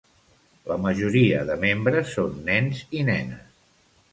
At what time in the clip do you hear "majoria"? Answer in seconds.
0.85-1.43